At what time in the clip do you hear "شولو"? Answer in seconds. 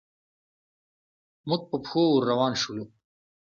2.61-2.85